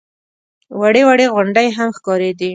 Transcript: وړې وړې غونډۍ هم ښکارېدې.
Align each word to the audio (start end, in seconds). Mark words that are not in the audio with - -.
وړې 0.79 1.01
وړې 1.07 1.25
غونډۍ 1.33 1.67
هم 1.77 1.89
ښکارېدې. 1.97 2.49